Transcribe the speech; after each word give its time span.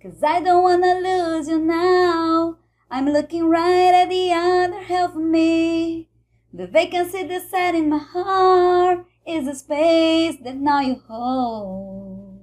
Cause 0.00 0.22
I 0.22 0.40
don't 0.40 0.62
wanna 0.62 0.94
lose 1.00 1.48
you 1.48 1.58
now. 1.58 2.58
I'm 2.88 3.06
looking 3.06 3.48
right 3.48 3.92
at 3.92 4.08
the 4.08 4.32
other 4.32 4.80
half 4.84 5.16
of 5.16 5.16
me. 5.16 6.08
The 6.52 6.68
vacancy 6.68 7.24
that's 7.24 7.50
set 7.50 7.74
in 7.74 7.88
my 7.88 7.98
heart 7.98 9.06
is 9.26 9.48
a 9.48 9.56
space 9.56 10.36
that 10.44 10.54
now 10.54 10.80
you 10.82 11.02
hold. 11.08 12.38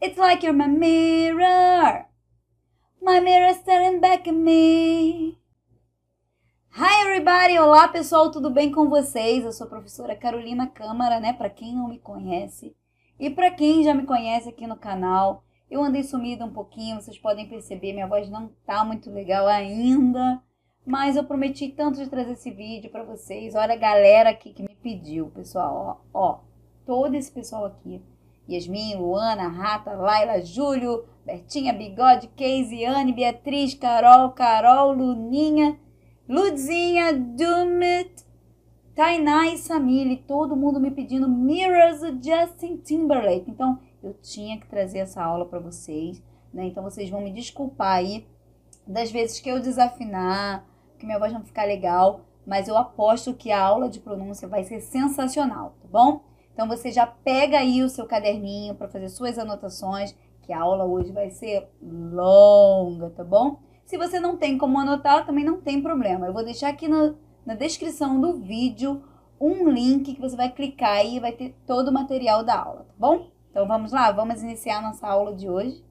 It's 0.00 0.18
like 0.18 0.42
you're 0.42 0.52
my 0.52 0.66
mirror, 0.66 2.06
my 3.00 3.20
mirror 3.20 3.54
staring 3.54 4.00
back 4.00 4.26
at 4.26 4.34
me. 4.34 5.38
Hi 6.70 7.02
everybody! 7.02 7.56
Olá 7.56 7.86
pessoal, 7.86 8.32
tudo 8.32 8.50
bem 8.50 8.72
com 8.72 8.88
vocês? 8.88 9.44
Eu 9.44 9.52
sou 9.52 9.68
a 9.68 9.70
professora 9.70 10.16
Carolina 10.16 10.66
Câmara, 10.66 11.20
né? 11.20 11.34
Para 11.34 11.50
quem 11.50 11.72
não 11.72 11.88
me 11.88 12.00
conhece 12.00 12.74
e 13.16 13.30
para 13.30 13.52
quem 13.52 13.84
já 13.84 13.94
me 13.94 14.04
conhece 14.04 14.48
aqui 14.48 14.66
no 14.66 14.76
canal, 14.76 15.44
eu 15.72 15.82
andei 15.82 16.02
sumida 16.02 16.44
um 16.44 16.52
pouquinho, 16.52 17.00
vocês 17.00 17.18
podem 17.18 17.48
perceber, 17.48 17.94
minha 17.94 18.06
voz 18.06 18.28
não 18.28 18.50
tá 18.66 18.84
muito 18.84 19.10
legal 19.10 19.46
ainda, 19.46 20.42
mas 20.84 21.16
eu 21.16 21.24
prometi 21.24 21.70
tanto 21.70 21.98
de 21.98 22.10
trazer 22.10 22.32
esse 22.32 22.50
vídeo 22.50 22.90
para 22.90 23.02
vocês. 23.02 23.54
Olha 23.54 23.72
a 23.72 23.78
galera 23.78 24.30
aqui 24.30 24.52
que 24.52 24.62
me 24.62 24.76
pediu, 24.82 25.28
pessoal, 25.28 26.06
ó, 26.12 26.20
ó, 26.20 26.38
todo 26.84 27.14
esse 27.14 27.32
pessoal 27.32 27.64
aqui. 27.64 28.02
Yasmin, 28.46 28.96
Luana, 28.96 29.48
Rata, 29.48 29.94
Laila, 29.94 30.44
Júlio, 30.44 31.04
Bertinha, 31.24 31.72
Bigode, 31.72 32.28
Casey, 32.36 32.84
Anne, 32.84 33.12
Beatriz, 33.12 33.72
Carol, 33.72 34.32
Carol, 34.32 34.92
Luninha, 34.92 35.78
Ludzinha, 36.28 37.14
Dumit, 37.14 38.26
Tainá 38.94 39.46
e 39.46 39.56
Samile, 39.56 40.18
todo 40.28 40.56
mundo 40.56 40.78
me 40.78 40.90
pedindo 40.90 41.28
Mirrors 41.28 42.00
do 42.00 42.22
Justin 42.22 42.76
Timberlake. 42.78 43.50
Então, 43.50 43.78
eu 44.02 44.14
tinha 44.14 44.58
que 44.58 44.66
trazer 44.66 44.98
essa 44.98 45.22
aula 45.22 45.46
para 45.46 45.58
vocês, 45.58 46.22
né? 46.52 46.66
Então, 46.66 46.82
vocês 46.82 47.08
vão 47.08 47.20
me 47.20 47.32
desculpar 47.32 47.96
aí 47.96 48.26
das 48.86 49.10
vezes 49.10 49.40
que 49.40 49.48
eu 49.48 49.60
desafinar, 49.60 50.64
que 50.98 51.06
minha 51.06 51.18
voz 51.18 51.32
não 51.32 51.42
ficar 51.42 51.64
legal, 51.64 52.22
mas 52.46 52.68
eu 52.68 52.76
aposto 52.76 53.34
que 53.34 53.50
a 53.50 53.62
aula 53.62 53.88
de 53.88 54.00
pronúncia 54.00 54.48
vai 54.48 54.64
ser 54.64 54.80
sensacional, 54.80 55.74
tá 55.80 55.88
bom? 55.90 56.22
Então 56.52 56.68
você 56.68 56.90
já 56.90 57.06
pega 57.06 57.58
aí 57.58 57.82
o 57.82 57.88
seu 57.88 58.06
caderninho 58.06 58.74
para 58.74 58.88
fazer 58.88 59.08
suas 59.08 59.38
anotações, 59.38 60.14
que 60.42 60.52
a 60.52 60.60
aula 60.60 60.84
hoje 60.84 61.12
vai 61.12 61.30
ser 61.30 61.68
longa, 61.80 63.10
tá 63.10 63.24
bom? 63.24 63.60
Se 63.84 63.96
você 63.96 64.18
não 64.18 64.36
tem 64.36 64.58
como 64.58 64.78
anotar, 64.78 65.24
também 65.24 65.44
não 65.44 65.60
tem 65.60 65.80
problema. 65.80 66.26
Eu 66.26 66.32
vou 66.32 66.44
deixar 66.44 66.68
aqui 66.68 66.88
no, 66.88 67.16
na 67.46 67.54
descrição 67.54 68.20
do 68.20 68.34
vídeo 68.34 69.02
um 69.40 69.68
link 69.68 70.14
que 70.14 70.20
você 70.20 70.36
vai 70.36 70.50
clicar 70.50 70.98
aí 70.98 71.16
e 71.16 71.20
vai 71.20 71.32
ter 71.32 71.54
todo 71.66 71.88
o 71.88 71.92
material 71.92 72.44
da 72.44 72.60
aula, 72.60 72.84
tá 72.84 72.94
bom? 72.96 73.30
Então 73.52 73.68
vamos 73.68 73.92
lá, 73.92 74.10
vamos 74.10 74.42
iniciar 74.42 74.80
nossa 74.80 75.06
aula 75.06 75.34
de 75.34 75.46
hoje. 75.46 75.84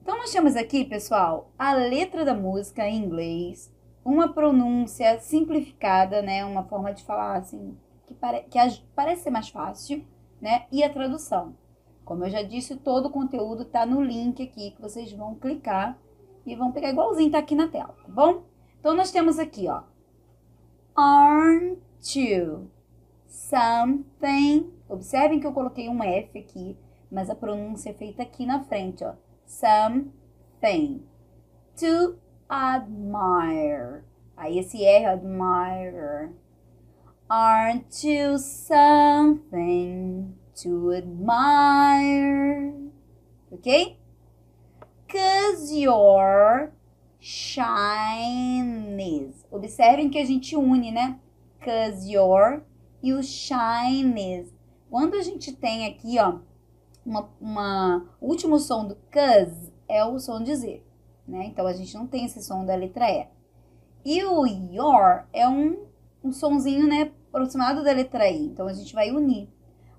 Então, 0.00 0.16
nós 0.16 0.32
temos 0.32 0.56
aqui, 0.56 0.82
pessoal, 0.82 1.52
a 1.58 1.74
letra 1.74 2.24
da 2.24 2.32
música 2.32 2.88
em 2.88 3.04
inglês, 3.04 3.70
uma 4.02 4.32
pronúncia 4.32 5.20
simplificada, 5.20 6.22
né? 6.22 6.42
Uma 6.42 6.64
forma 6.64 6.90
de 6.94 7.04
falar 7.04 7.36
assim, 7.36 7.76
que, 8.06 8.14
pare 8.14 8.40
que 8.44 8.58
parece 8.96 9.24
ser 9.24 9.30
mais 9.30 9.50
fácil, 9.50 10.02
né? 10.40 10.64
E 10.72 10.82
a 10.82 10.90
tradução. 10.90 11.54
Como 12.02 12.24
eu 12.24 12.30
já 12.30 12.42
disse, 12.42 12.76
todo 12.76 13.06
o 13.06 13.12
conteúdo 13.12 13.66
tá 13.66 13.84
no 13.84 14.02
link 14.02 14.42
aqui 14.42 14.70
que 14.70 14.80
vocês 14.80 15.12
vão 15.12 15.34
clicar 15.34 15.98
e 16.46 16.56
vão 16.56 16.72
pegar 16.72 16.88
igualzinho 16.88 17.30
tá 17.30 17.38
aqui 17.38 17.54
na 17.54 17.68
tela, 17.68 17.94
tá 18.02 18.08
bom? 18.08 18.44
Então, 18.80 18.94
nós 18.94 19.12
temos 19.12 19.38
aqui, 19.38 19.68
ó. 19.68 19.82
Aren't 20.96 22.18
you 22.18 22.70
something? 23.32 24.70
Observem 24.88 25.40
que 25.40 25.46
eu 25.46 25.52
coloquei 25.52 25.88
um 25.88 26.02
F 26.02 26.38
aqui, 26.38 26.76
mas 27.10 27.30
a 27.30 27.34
pronúncia 27.34 27.90
é 27.90 27.94
feita 27.94 28.22
aqui 28.22 28.46
na 28.46 28.62
frente, 28.62 29.02
ó 29.02 29.14
something. 29.52 31.02
To 31.76 32.18
admire. 32.48 34.04
Aí 34.36 34.58
esse 34.58 34.84
R, 34.84 35.06
admire. 35.06 36.32
Aren't 37.28 38.04
you 38.04 38.38
something 38.38 40.34
to 40.62 40.90
admire? 40.92 42.74
Ok? 43.50 43.98
Cause 45.08 45.72
you're 45.72 46.72
shyness. 47.20 48.64
Observem 49.50 50.10
que 50.10 50.18
a 50.18 50.24
gente 50.24 50.56
une, 50.56 50.90
né? 50.90 51.18
Cause 51.60 52.10
you're 52.10 52.62
e 53.02 53.12
o 53.12 53.22
shyness. 53.22 54.52
Quando 54.90 55.14
a 55.14 55.22
gente 55.22 55.52
tem 55.52 55.86
aqui, 55.86 56.18
ó, 56.18 56.38
uma, 57.04 57.28
uma, 57.40 58.06
o 58.20 58.28
último 58.28 58.58
som 58.58 58.86
do 58.86 58.94
cuz 58.94 59.72
é 59.88 60.04
o 60.04 60.18
som 60.18 60.42
de 60.42 60.54
Z, 60.54 60.82
né? 61.26 61.46
Então 61.46 61.66
a 61.66 61.72
gente 61.72 61.94
não 61.94 62.06
tem 62.06 62.24
esse 62.24 62.42
som 62.42 62.64
da 62.64 62.74
letra 62.74 63.10
E. 63.10 63.26
E 64.04 64.24
o 64.24 64.46
your 64.46 65.24
é 65.32 65.48
um, 65.48 65.86
um 66.22 66.32
sonzinho, 66.32 66.86
né, 66.86 67.12
aproximado 67.28 67.82
da 67.82 67.92
letra 67.92 68.28
I. 68.28 68.46
Então 68.46 68.66
a 68.66 68.72
gente 68.72 68.94
vai 68.94 69.10
unir. 69.10 69.48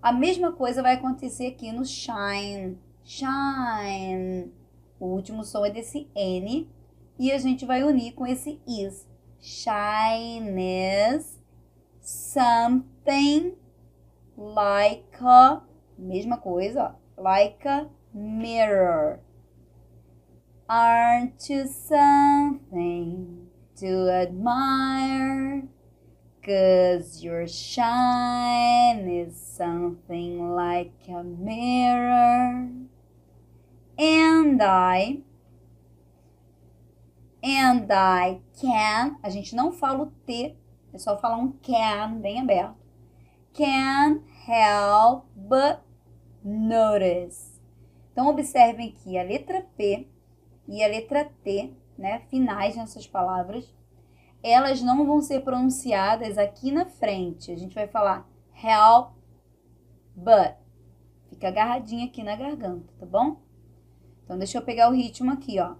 A 0.01 0.11
mesma 0.11 0.51
coisa 0.51 0.81
vai 0.81 0.95
acontecer 0.95 1.47
aqui 1.47 1.71
no 1.71 1.85
shine. 1.85 2.77
Shine. 3.03 4.51
O 4.99 5.07
último 5.07 5.43
som 5.43 5.65
é 5.65 5.71
desse 5.71 6.07
N 6.15 6.69
e 7.17 7.31
a 7.31 7.37
gente 7.37 7.65
vai 7.65 7.83
unir 7.83 8.13
com 8.13 8.25
esse 8.25 8.59
is. 8.67 9.07
Shyness 9.39 11.41
something 13.03 13.53
like 14.37 15.15
a 15.21 15.61
Mesma 15.97 16.37
coisa. 16.37 16.95
Like 17.17 17.65
a 17.65 17.87
mirror. 18.13 19.19
Aren't 20.69 21.49
you 21.49 21.67
something 21.67 23.47
to 23.77 24.09
admire? 24.09 25.63
Cause 26.43 27.23
your 27.23 27.47
shine 27.47 29.07
is 29.07 29.37
something 29.37 30.53
like 30.55 30.93
a 31.07 31.23
mirror. 31.23 32.69
And 33.97 34.61
I. 34.61 35.19
And 37.41 37.91
I 37.91 38.41
can. 38.59 39.17
A 39.21 39.29
gente 39.29 39.55
não 39.55 39.71
fala 39.71 40.03
o 40.03 40.11
T, 40.25 40.55
é 40.93 40.97
só 40.97 41.17
falar 41.17 41.37
um 41.37 41.51
can 41.61 42.19
bem 42.19 42.39
aberto. 42.39 42.82
Can 43.53 44.21
help 44.47 45.25
but 45.35 45.79
notice. 46.43 47.61
Então, 48.11 48.27
observem 48.27 48.91
que 48.91 49.17
a 49.17 49.23
letra 49.23 49.65
P 49.77 50.07
e 50.67 50.83
a 50.83 50.87
letra 50.87 51.25
T, 51.43 51.73
né, 51.97 52.19
finais 52.29 52.75
nessas 52.75 53.07
palavras, 53.07 53.73
elas 54.41 54.81
não 54.81 55.05
vão 55.05 55.21
ser 55.21 55.41
pronunciadas 55.41 56.37
aqui 56.37 56.71
na 56.71 56.85
frente. 56.85 57.51
A 57.51 57.55
gente 57.55 57.73
vai 57.73 57.87
falar 57.87 58.27
help, 58.63 59.13
but. 60.15 60.55
Fica 61.29 61.47
agarradinha 61.47 62.05
aqui 62.05 62.23
na 62.23 62.35
garganta, 62.35 62.93
tá 62.99 63.05
bom? 63.05 63.37
Então, 64.23 64.37
deixa 64.37 64.57
eu 64.57 64.61
pegar 64.61 64.89
o 64.89 64.93
ritmo 64.93 65.31
aqui, 65.31 65.59
ó. 65.59 65.75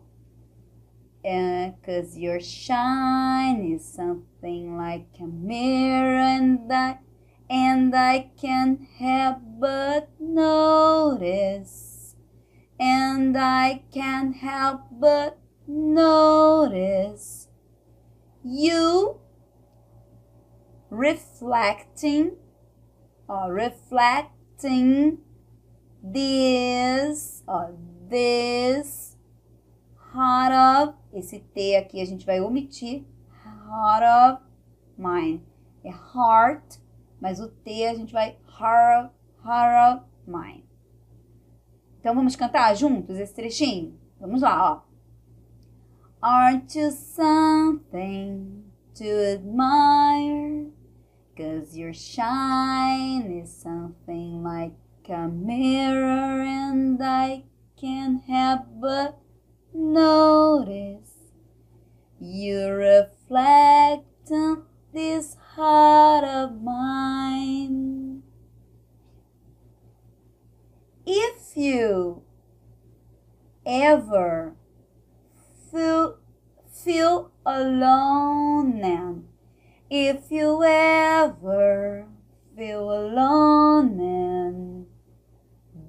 Uh, 1.26 1.74
Cause 1.86 2.20
your 2.20 2.42
shine 2.42 3.74
is 3.74 3.84
something 3.84 4.76
like 4.76 5.08
a 5.24 5.26
mirror 5.26 6.20
and 6.20 6.68
that 6.68 7.00
and 7.50 7.96
I 7.96 8.32
can't 8.40 8.82
help 9.00 9.40
but 9.60 10.10
notice, 10.20 12.16
and 12.80 13.38
I 13.38 13.84
can't 13.94 14.36
help 14.36 14.82
but 14.92 15.38
notice. 15.68 17.48
You 18.44 19.20
reflecting 20.90 22.38
or 23.28 23.54
reflecting 23.54 25.18
this 26.04 27.42
or 27.48 27.76
this 28.10 29.16
heart 30.14 30.54
of 30.54 30.96
esse 31.14 31.40
T 31.54 31.76
aqui 31.76 32.02
a 32.02 32.06
gente 32.06 32.26
vai 32.26 32.40
omitir 32.42 33.06
heart 33.44 34.04
of 34.04 34.42
mine 34.98 35.42
é 35.84 35.90
heart 35.90 36.83
mas 37.24 37.40
o 37.40 37.48
T 37.48 37.88
a 37.88 37.96
gente 37.96 38.12
vai 38.12 38.38
horror, 38.46 39.10
horror, 39.46 40.04
mine. 40.28 40.68
Então 41.98 42.14
vamos 42.14 42.36
cantar 42.36 42.76
juntos 42.76 43.18
esse 43.18 43.34
trechinho? 43.34 43.98
Vamos 44.20 44.42
lá, 44.42 44.74
ó. 44.74 44.82
Aren't 46.22 46.78
you 46.78 46.92
something 46.92 48.66
to 48.96 49.06
admire? 49.36 50.70
Cause 51.38 51.80
your 51.80 51.94
shine 51.94 53.42
is 53.42 53.50
something 53.50 54.44
like 54.44 54.76
a 55.10 55.30
mirror 55.30 56.42
and 56.42 57.02
I 57.02 57.46
can't 57.78 58.22
help 58.28 58.66
but 58.82 59.16
notice 59.74 61.32
you 62.20 62.68
reflect 62.68 64.30
on 64.30 64.73
this 64.94 65.36
heart 65.56 66.24
of 66.24 66.62
mine. 66.62 68.22
If 71.06 71.58
you 71.58 72.24
ever 73.66 74.56
feel, 75.72 76.18
feel 76.72 77.32
alone 77.46 78.82
and 78.84 79.26
if 79.90 80.32
you 80.32 80.64
ever 80.64 82.08
feel 82.56 82.92
alone 82.92 84.00
and 84.00 84.86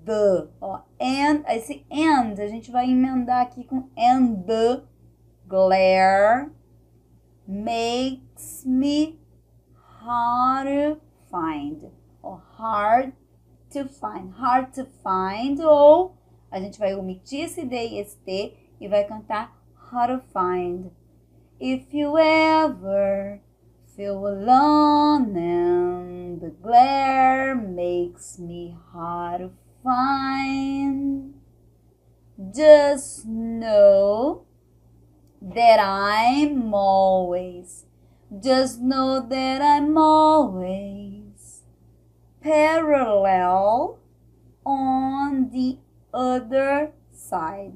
the, 0.05 0.51
ó, 0.61 0.83
and, 1.01 1.45
esse 1.49 1.85
and 1.91 2.39
a 2.39 2.47
gente 2.49 2.71
vai 2.71 2.91
emendar 2.91 3.43
aqui 3.43 3.65
com 3.65 3.89
and 3.97 4.45
glare 5.47 6.51
makes 7.46 8.64
me 8.64 9.19
hard 10.05 10.67
to 10.67 11.00
find, 11.31 11.91
or 12.23 12.43
hard 12.56 13.12
to 13.70 13.85
find, 13.85 14.32
hard 14.35 14.73
to 14.75 14.87
find, 15.02 15.61
ou 15.61 16.17
a 16.50 16.61
gente 16.61 16.79
vai 16.79 16.94
omitir 16.94 17.44
esse 17.44 17.64
D 17.64 17.76
e 17.76 17.99
esse 17.99 18.17
T 18.19 18.55
e 18.81 18.88
vai 18.88 19.05
cantar 19.05 19.52
hard 19.75 20.20
to 20.20 20.29
find. 20.32 20.91
If 21.61 21.94
you 21.94 22.19
ever 22.19 23.41
feel 23.96 24.26
alone 24.26 25.37
and 25.37 26.41
the 26.41 26.50
glare 26.62 27.55
makes 27.55 28.38
me 28.38 28.76
hard 28.93 29.43
to 29.43 29.52
find, 29.82 31.35
just 32.52 33.25
know 33.26 34.46
that 35.52 35.79
I'm 35.79 36.73
always, 36.73 37.85
just 38.43 38.81
know 38.81 39.20
that 39.29 39.61
I'm 39.61 39.99
always 39.99 41.61
parallel 42.41 43.99
on 44.64 45.50
the 45.50 45.79
other 46.14 46.93
side. 47.12 47.75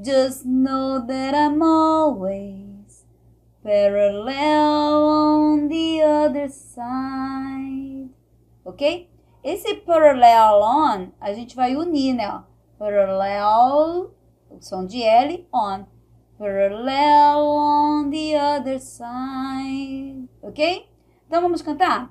Just 0.00 0.44
know 0.44 1.04
that 1.06 1.34
I'm 1.34 1.62
always 1.62 3.04
parallel 3.64 5.04
on 5.04 5.68
the 5.68 6.02
other 6.02 6.48
side. 6.48 8.10
Ok? 8.66 9.08
Esse 9.42 9.74
parallel 9.86 10.62
on, 10.62 11.12
a 11.20 11.32
gente 11.32 11.56
vai 11.56 11.74
unir, 11.74 12.14
né? 12.14 12.28
Ó. 12.28 12.42
Parallel, 12.78 14.10
som 14.60 14.86
de 14.86 15.02
L, 15.02 15.46
on. 15.52 15.86
Parallel 16.42 17.38
on 17.38 18.10
the 18.10 18.34
other 18.34 18.80
side. 18.80 20.26
Ok? 20.42 20.88
Então 21.28 21.40
vamos 21.40 21.62
cantar? 21.62 22.10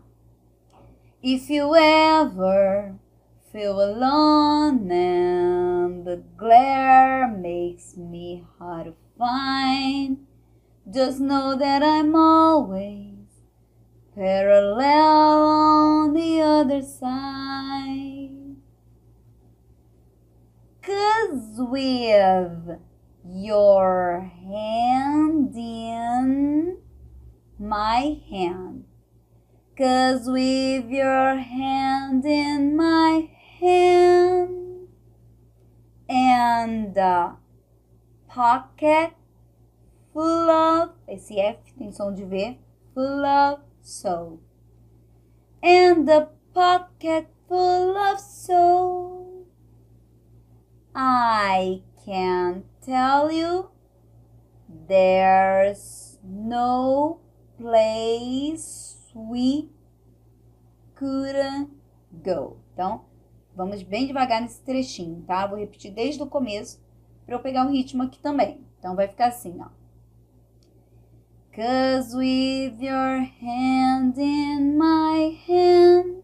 If 1.22 1.50
you 1.50 1.76
ever 1.76 2.96
feel 3.52 3.82
alone 3.82 4.90
and 4.90 6.06
the 6.06 6.24
glare 6.38 7.28
makes 7.28 7.98
me 7.98 8.46
hard 8.58 8.86
to 8.86 8.96
find, 9.20 10.20
just 10.90 11.20
know 11.20 11.58
that 11.58 11.84
I'm 11.84 12.16
always 12.16 13.28
parallel 14.16 15.44
on 15.44 16.14
the 16.14 16.42
other 16.42 16.82
side. 16.82 18.56
Cause 20.82 21.58
with 21.58 22.80
your 23.26 24.32
hand 24.44 25.56
in 25.56 26.78
my 27.60 28.20
hand. 28.30 28.86
Cause 29.78 30.28
with 30.28 30.90
your 30.90 31.38
hand 31.38 32.26
in 32.26 32.76
my 32.76 33.30
hand 33.60 34.88
and 36.10 36.98
a 36.98 37.38
pocket 38.28 39.14
full 40.14 40.50
of 40.50 40.90
esse 41.08 41.32
F 41.32 41.58
tem 41.78 41.92
som 41.92 42.14
de 42.14 42.26
V 42.26 42.60
full 42.94 43.26
of 43.26 43.60
soul 43.82 44.40
and 45.64 46.10
a 46.10 46.28
pocket 46.54 47.28
full 47.48 47.98
of 47.98 48.20
soul 48.20 49.48
I 50.94 51.82
can't 52.06 52.66
tell 52.82 53.32
you 53.32 53.70
there's 54.88 56.20
no 56.24 57.20
place 57.58 58.96
we 59.14 59.70
couldn't 60.96 61.70
go. 62.24 62.58
Então, 62.74 63.06
vamos 63.56 63.84
bem 63.84 64.08
devagar 64.08 64.42
nesse 64.42 64.62
trechinho, 64.62 65.24
tá? 65.28 65.46
Vou 65.48 65.58
repetir 65.58 65.92
desde 65.92 66.22
o 66.22 66.28
começo 66.28 66.82
para 67.26 67.36
eu 67.36 67.40
pegar 67.40 67.66
o 67.66 67.72
ritmo 67.72 68.04
aqui 68.04 68.20
também. 68.20 68.66
Então, 68.80 68.96
vai 68.96 69.08
ficar 69.08 69.28
assim, 69.28 69.60
ó. 69.60 69.70
Cause 71.54 72.16
with 72.16 72.82
your 72.82 73.28
hand 73.42 74.18
in 74.18 74.78
my 74.78 75.38
hand 75.46 76.24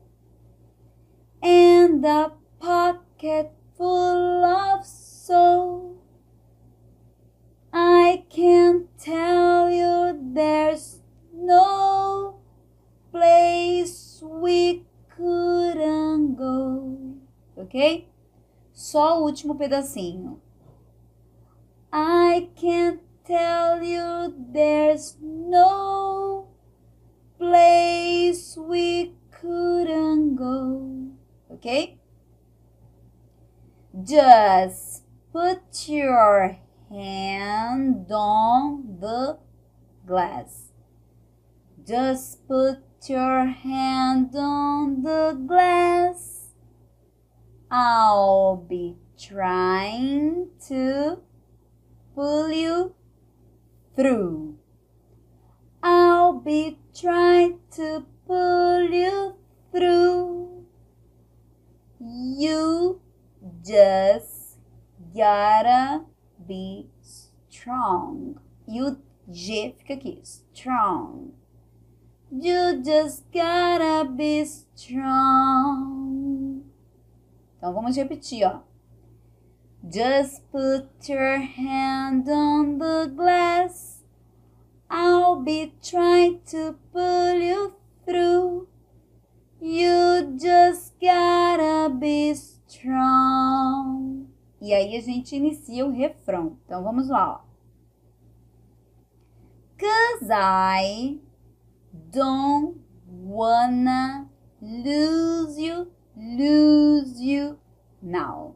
and 1.44 2.06
a 2.06 2.32
pocket 2.60 3.52
full 3.78 4.46
of 4.46 4.86
soul 5.28 5.98
I 7.74 8.24
can't 8.30 8.88
tell 8.98 9.70
you 9.70 10.18
there's 10.34 11.02
no 11.34 12.40
place 13.12 14.24
we 14.24 14.86
couldn't 15.10 16.36
go. 16.36 17.18
Ok? 17.58 18.08
Só 18.72 19.20
o 19.20 19.26
último 19.26 19.56
pedacinho. 19.56 20.40
I 21.92 22.50
can't 22.56 23.02
tell 23.26 23.84
you 23.84 24.34
there's 24.54 25.18
no 25.22 26.48
place 27.38 28.56
we 28.58 29.14
couldn't 29.30 30.36
go. 30.36 31.12
Ok? 31.50 32.00
Just 33.94 35.06
put 35.38 35.88
your 35.88 36.57
hand 36.89 38.07
on 38.12 38.98
the 39.00 39.38
glass. 40.04 40.72
Just 41.88 42.48
put 42.48 42.80
your 43.07 43.45
hand 43.45 44.34
on 44.36 45.04
the 45.04 45.39
glass. 45.48 46.48
I'll 47.69 48.66
be 48.68 48.95
trying 49.16 50.50
to 50.69 51.19
pull 52.16 52.52
you 52.52 52.95
through. 53.95 54.57
I'll 55.83 56.33
be 56.33 56.80
trying 57.00 57.59
to 57.76 58.07
pull 58.26 58.90
you 58.90 59.35
through. 59.71 60.66
You 62.00 63.02
just 63.64 64.37
gotta 65.18 66.06
be 66.38 66.90
strong. 67.02 68.36
E 68.68 68.81
o 68.81 68.97
G 69.28 69.74
fica 69.78 69.95
aqui, 69.95 70.21
strong. 70.24 71.33
You 72.31 72.81
just 72.83 73.26
gotta 73.33 74.06
be 74.06 74.45
strong. 74.45 76.64
Então 77.57 77.74
vamos 77.74 77.97
repetir, 77.97 78.45
ó. 78.45 78.62
Just 79.83 80.44
put 80.52 80.88
your 81.09 81.40
hand 81.40 82.30
on 82.30 82.78
the 82.78 83.12
glass. 83.16 84.04
I'll 84.90 85.42
be 85.42 85.74
trying 85.81 86.42
to 86.52 86.78
pull 86.94 87.40
you 87.40 87.74
through. 88.06 88.68
You 89.59 90.38
just 90.38 90.94
gotta 91.02 91.90
be 91.90 92.36
strong. 92.36 94.27
E 94.59 94.73
aí 94.73 94.97
a 94.97 95.02
gente 95.02 95.35
inicia 95.35 95.85
o 95.85 95.92
refrão. 95.92 96.57
Então 96.66 96.83
vamos 96.83 97.07
lá, 97.07 97.44
ó. 97.44 97.47
Cause 99.78 100.31
I 100.31 101.19
don't 102.11 102.80
wanna 103.07 104.28
lose 104.59 105.61
you, 105.61 105.92
lose 106.16 107.21
you 107.21 107.59
now. 108.02 108.56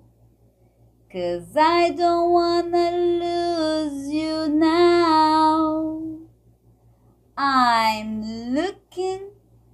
Cause 1.12 1.56
I 1.56 1.92
don't 1.92 2.32
wanna 2.32 2.92
lose 2.92 4.10
you 4.12 4.50
now. 4.50 6.22
I'm 7.38 8.24
looking 8.54 9.30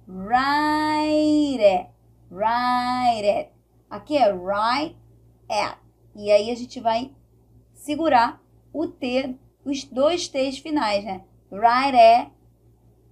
right 0.06 1.58
at, 1.60 1.92
right 2.30 3.24
at. 3.24 3.52
Aqui 3.90 4.18
é 4.18 4.32
right 4.32 4.96
at. 5.48 5.78
E 6.20 6.32
aí 6.32 6.50
a 6.50 6.54
gente 6.56 6.80
vai 6.80 7.12
segurar 7.74 8.42
o 8.72 8.88
T, 8.88 9.38
os 9.64 9.84
dois 9.84 10.26
T's 10.26 10.58
finais, 10.58 11.04
né? 11.04 11.22
Right 11.48 11.96
at 11.96 12.32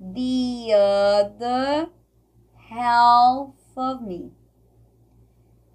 the 0.00 0.75
other 0.75 1.88
half 2.68 3.54
of 3.76 4.02
me. 4.02 4.32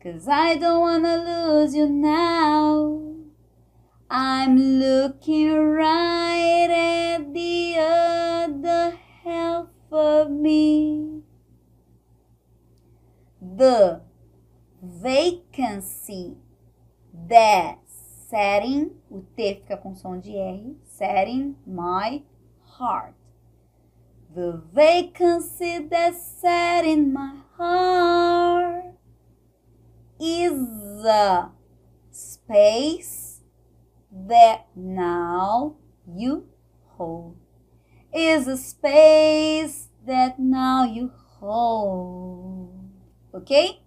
Cause 0.04 0.28
I 0.28 0.58
don't 0.58 0.82
wanna 0.82 1.64
lose 1.64 1.74
you 1.74 1.88
now. 1.88 3.16
I'm 4.10 4.58
looking 4.58 5.54
right 5.54 6.70
at 6.70 7.32
the 7.32 7.76
other 7.80 9.00
half 9.24 9.70
of 9.90 10.30
me. 10.30 11.24
The 13.42 14.02
vacancy 14.82 16.36
that 17.32 17.80
setting, 18.30 18.92
o 19.10 19.22
T 19.36 19.56
fica 19.56 19.78
com 19.78 19.96
som 19.96 20.20
de 20.20 20.38
R, 20.38 20.76
setting 20.86 21.56
my 21.66 22.24
heart. 22.78 23.16
The 24.34 24.62
vacancy 24.74 25.80
that's 25.90 26.22
set 26.40 26.86
in 26.86 27.12
my 27.14 27.36
heart 27.58 28.96
is 30.20 30.54
a 31.06 31.52
space 32.12 33.42
that 34.12 34.68
now 34.76 35.76
you 36.08 36.48
hold. 36.98 37.38
Is 38.14 38.48
a 38.48 38.58
space 38.58 39.90
that 40.06 40.38
now 40.38 40.84
you 40.84 41.12
hold. 41.40 42.90
Okay? 43.34 43.82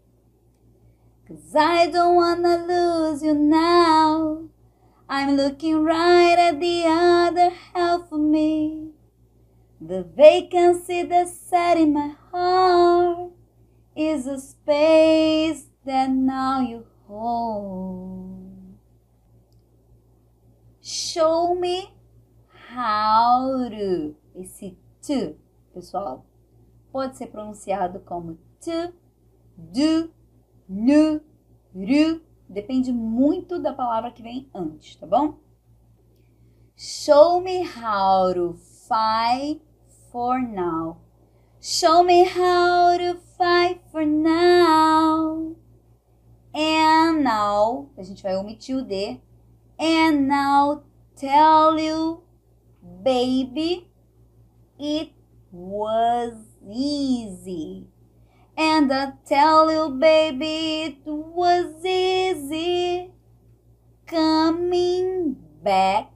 Cause 1.26 1.54
I 1.56 1.86
don't 1.86 2.16
wanna 2.16 2.66
lose 2.66 3.22
you 3.22 3.34
now. 3.34 4.48
I'm 5.08 5.36
looking 5.36 5.82
right 5.82 6.38
at 6.38 6.60
the 6.60 6.84
other 6.86 7.50
half 7.72 8.12
of 8.12 8.20
me. 8.20 8.90
The 9.80 10.02
vacancy 10.02 11.02
that's 11.02 11.36
set 11.36 11.78
in 11.78 11.92
my 11.94 12.14
heart 12.30 13.32
is 13.96 14.26
a 14.26 14.38
space 14.38 15.66
that 15.84 16.10
now 16.10 16.60
you 16.60 16.84
hold. 17.06 18.76
Show 20.82 21.54
me 21.54 21.94
how 22.76 23.68
to. 23.70 24.14
Esse 24.38 24.76
to, 25.06 25.36
pessoal, 25.72 26.26
pode 26.92 27.16
ser 27.16 27.28
pronunciado 27.28 28.00
como 28.04 28.36
to, 28.62 28.92
do, 29.56 30.10
nu, 30.68 31.20
ru. 31.74 32.20
Depende 32.48 32.92
muito 32.92 33.58
da 33.58 33.72
palavra 33.72 34.10
que 34.10 34.22
vem 34.22 34.48
antes, 34.54 34.96
tá 34.96 35.06
bom? 35.06 35.38
Show 36.76 37.40
me 37.40 37.62
how 37.62 38.34
to 38.34 38.54
fight 38.88 39.62
for 40.10 40.40
now. 40.40 40.98
Show 41.60 42.04
me 42.04 42.24
how 42.24 42.98
to 42.98 43.18
fight 43.38 43.80
for 43.90 44.04
now. 44.04 45.56
And 46.52 47.22
now, 47.22 47.90
a 47.96 48.02
gente 48.02 48.22
vai 48.22 48.36
omitir 48.36 48.76
o 48.76 48.82
D. 48.82 49.20
And 49.78 50.28
now 50.28 50.84
tell 51.16 51.78
you, 51.78 52.22
baby, 53.02 53.90
it 54.78 55.12
was 55.50 56.34
easy. 56.68 57.88
And 58.56 58.92
I 58.92 59.12
tell 59.26 59.70
you, 59.70 59.90
baby, 59.90 60.82
it 60.82 61.06
was 61.06 61.84
easy 61.84 63.10
coming 64.06 65.36
back 65.62 66.12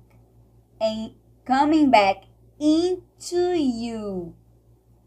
and 0.80 1.12
coming 1.45 1.90
back 1.90 2.25
into 2.61 3.54
you, 3.59 4.35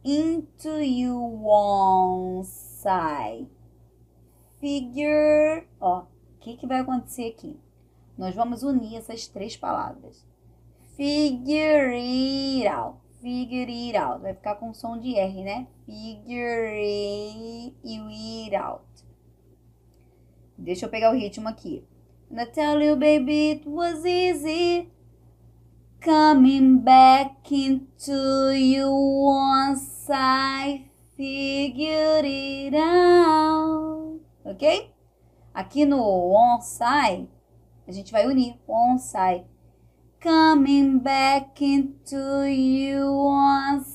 into 0.03 0.83
you 0.83 1.15
one 1.15 2.43
side. 2.43 3.47
Figure, 4.59 5.67
ó, 5.79 5.99
o 6.01 6.07
que, 6.41 6.57
que 6.57 6.67
vai 6.67 6.79
acontecer 6.81 7.29
aqui? 7.29 7.57
Nós 8.17 8.35
vamos 8.35 8.61
unir 8.61 8.97
essas 8.97 9.27
três 9.27 9.55
palavras. 9.55 10.25
Figure 10.97 11.95
it 11.95 12.67
out, 12.67 12.97
figure 13.21 13.71
it 13.71 13.97
out. 13.97 14.21
Vai 14.21 14.33
ficar 14.33 14.55
com 14.55 14.73
som 14.73 14.99
de 14.99 15.15
R, 15.15 15.43
né? 15.43 15.67
Figure 15.91 16.71
it 17.83 18.55
out. 18.55 18.85
Deixa 20.57 20.85
eu 20.85 20.89
pegar 20.89 21.11
o 21.11 21.13
ritmo 21.13 21.49
aqui. 21.49 21.83
And 22.31 22.39
I 22.39 22.45
tell 22.45 22.81
you, 22.81 22.95
baby, 22.95 23.51
it 23.51 23.67
was 23.67 24.05
easy 24.05 24.89
coming 25.99 26.77
back 26.77 27.51
into 27.51 28.53
you 28.53 28.89
once 28.89 30.09
I 30.09 30.85
figured 31.17 32.25
it 32.25 32.73
out. 32.73 34.21
Ok? 34.45 34.93
Aqui 35.53 35.85
no 35.85 35.99
once 35.99 36.81
I, 36.81 37.27
a 37.85 37.91
gente 37.91 38.13
vai 38.13 38.25
unir 38.25 38.55
once 38.65 39.13
I. 39.17 39.43
Coming 40.21 40.99
back 40.99 41.61
into 41.61 42.45
you 42.45 43.11
once 43.11 43.90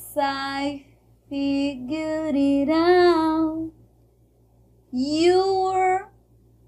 figured 1.29 2.37
it 2.37 2.69
out. 2.69 3.73
You 4.93 5.63
were 5.65 6.09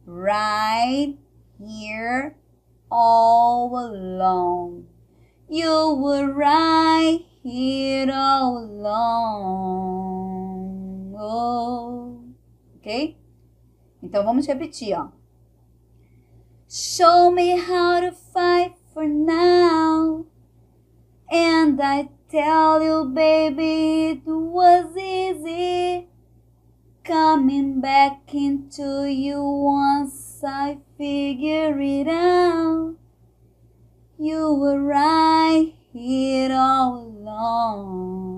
right 0.04 1.16
here 1.58 2.36
all 2.90 3.70
along. 3.78 4.86
You 5.48 5.94
were 5.94 6.32
right 6.32 7.24
here 7.42 8.10
all 8.12 8.58
along. 8.58 9.98
Oh. 11.18 12.20
Ok? 12.76 13.16
Então 14.02 14.24
vamos 14.24 14.46
repetir, 14.46 14.94
ó. 14.98 15.12
Show 16.68 17.30
me 17.30 17.56
how 17.56 18.00
to 18.00 18.12
fight 18.12 18.74
for 18.92 19.08
now. 19.08 20.26
And 21.30 21.80
I 21.80 22.10
tell 22.30 22.82
you, 22.82 23.06
baby, 23.06 24.10
it 24.10 24.26
was 24.26 24.96
easy 24.96 26.08
coming 27.02 27.80
back 27.80 28.34
into 28.34 29.06
you 29.06 29.42
once 29.42 30.42
I 30.44 30.78
figure 30.98 31.80
it 31.80 32.06
out. 32.06 32.96
You 34.18 34.52
were 34.54 34.82
right 34.82 35.72
here 35.92 36.52
all 36.52 36.96
along. 37.06 38.28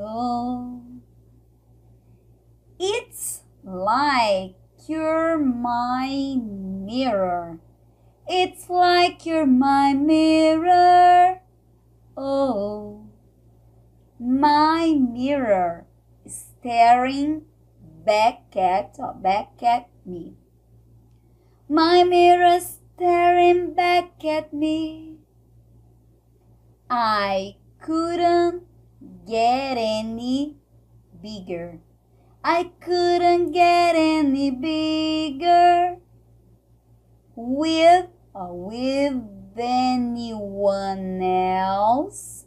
Oh. 0.00 0.82
It's 2.78 3.40
like 3.64 4.54
you're 4.86 5.38
my 5.38 6.36
mirror. 6.38 7.58
It's 8.26 8.68
like 8.68 9.24
you're 9.24 9.46
my 9.46 9.94
mirror. 9.94 11.40
Oh, 12.20 13.06
my 14.18 14.92
mirror 14.92 15.86
staring 16.26 17.42
back 18.04 18.56
at 18.56 18.98
back 19.22 19.62
at 19.62 19.88
me. 20.04 20.34
My 21.68 22.02
mirror 22.02 22.58
staring 22.58 23.72
back 23.72 24.24
at 24.24 24.52
me. 24.52 25.18
I 26.90 27.54
couldn't 27.80 28.64
get 29.24 29.78
any 29.78 30.56
bigger. 31.22 31.78
I 32.42 32.72
couldn't 32.80 33.52
get 33.52 33.94
any 33.94 34.50
bigger 34.50 35.98
with 37.36 38.08
or 38.34 38.58
with 38.58 39.37
anyone 39.58 41.22
else. 41.22 42.46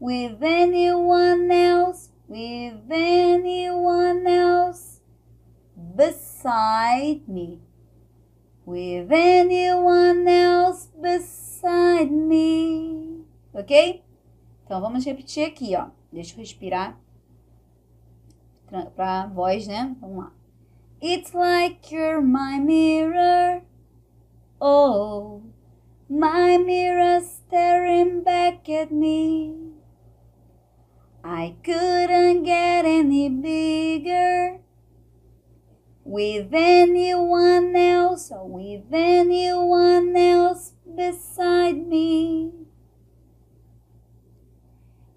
With 0.00 0.42
anyone 0.42 1.50
else. 1.50 2.10
With 2.28 2.90
anyone 2.90 4.26
else 4.26 5.00
beside 5.96 7.28
me. 7.28 7.60
With 8.66 9.12
anyone 9.12 10.26
else 10.26 10.88
beside 11.00 12.10
me. 12.10 13.24
Ok? 13.52 14.02
Então 14.64 14.80
vamos 14.80 15.04
repetir 15.04 15.46
aqui, 15.46 15.76
ó. 15.76 15.88
Deixa 16.12 16.34
eu 16.34 16.38
respirar 16.38 16.98
pra 18.96 19.26
voz, 19.26 19.66
né? 19.66 19.94
Vamos 20.00 20.24
lá. 20.24 20.32
It's 21.00 21.32
like 21.34 21.94
you're 21.94 22.22
my 22.22 22.58
mirror. 22.58 23.62
Oh, 24.58 25.42
my 26.14 26.56
mirror 26.56 27.20
staring 27.20 28.22
back 28.22 28.68
at 28.68 28.92
me. 28.92 29.52
I 31.24 31.56
couldn't 31.64 32.44
get 32.44 32.84
any 32.84 33.28
bigger 33.28 34.60
with 36.04 36.50
anyone 36.52 37.74
else 37.74 38.30
or 38.30 38.46
with 38.46 38.84
anyone 38.92 40.16
else 40.16 40.74
beside 40.94 41.88
me. 41.88 42.52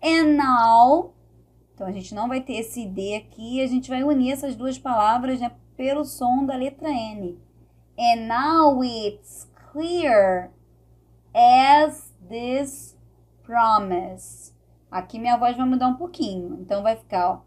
And 0.02 0.36
now, 0.36 1.14
então 1.76 1.86
a 1.86 1.92
gente 1.92 2.16
não 2.16 2.28
vai 2.28 2.42
ter 2.42 2.54
esse 2.54 2.88
D 2.88 3.16
aqui, 3.16 3.62
a 3.62 3.68
gente 3.68 3.90
vai 3.90 4.04
unir 4.04 4.32
essas 4.32 4.56
duas 4.56 4.80
palavras, 4.80 5.40
né? 5.40 5.52
pelo 5.76 6.04
som 6.04 6.44
da 6.44 6.56
letra 6.56 6.90
N. 6.90 7.38
And 8.00 8.28
now 8.28 8.82
it's 8.84 9.48
clear 9.72 10.52
as 11.38 12.12
this 12.28 12.98
promise. 13.44 14.52
Aqui 14.90 15.20
minha 15.20 15.38
voz 15.38 15.56
vai 15.56 15.68
mudar 15.68 15.90
um 15.90 15.96
pouquinho, 15.96 16.58
então 16.62 16.82
vai 16.82 16.96
ficar, 16.96 17.30
ó. 17.30 17.42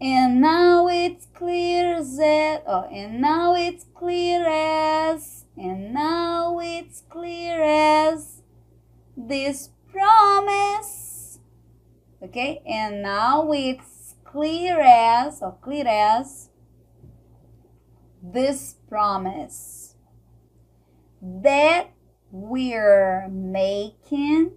And 0.00 0.40
now 0.40 0.88
it's 0.88 1.26
clear 1.26 1.98
as, 1.98 2.18
oh, 2.66 2.84
and 2.90 3.20
now 3.20 3.54
it's 3.54 3.84
clear 3.94 4.44
as, 4.46 5.46
and 5.56 5.92
now 5.92 6.60
it's 6.60 7.02
clear 7.08 7.62
as 7.62 8.42
this 9.16 9.70
promise. 9.92 11.40
Okay, 12.20 12.60
and 12.66 13.02
now 13.02 13.52
it's 13.52 14.16
clear 14.24 14.80
as, 14.80 15.42
or 15.42 15.52
clear 15.60 15.86
as 15.86 16.50
this 18.20 18.76
promise 18.88 19.94
that 21.22 21.93
we're 22.36 23.28
making 23.28 24.50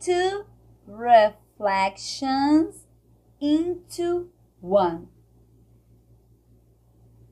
two 0.00 0.44
reflections 0.86 2.84
into 3.40 4.28
one. 4.60 5.08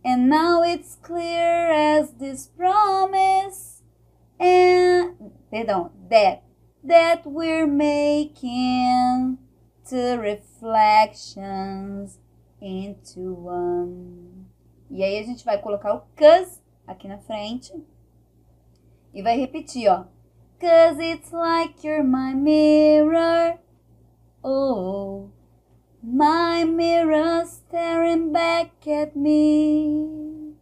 And 0.04 0.28
now 0.28 0.64
it's 0.64 0.96
clear 0.96 1.70
as 1.70 2.14
this 2.14 2.48
promise 2.48 3.84
and 4.40 5.30
perdão, 5.52 5.92
that 6.10 6.42
that 6.82 7.24
we're 7.24 7.68
making 7.68 9.38
two 9.88 10.18
reflections 10.18 12.18
into 12.60 13.34
one. 13.34 14.46
E 14.90 15.04
aí 15.04 15.20
a 15.20 15.22
gente 15.22 15.44
vai 15.44 15.58
colocar 15.58 15.94
o 15.94 16.02
cause 16.16 16.60
aqui 16.88 17.06
na 17.06 17.18
frente 17.18 17.72
e 19.14 19.22
vai 19.22 19.38
repetir, 19.38 19.88
ó. 19.88 20.04
Cause 20.60 20.98
it's 20.98 21.32
like 21.32 21.86
you're 21.86 22.02
my 22.02 22.34
mirror. 22.34 23.58
Oh, 24.42 25.30
my 26.02 26.64
mirror 26.64 27.44
staring 27.46 28.32
back 28.32 28.72
at 28.88 29.16
me. 29.16 30.54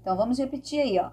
Então 0.00 0.16
vamos 0.16 0.38
repetir 0.38 0.80
aí, 0.80 0.98
ó. 0.98 1.10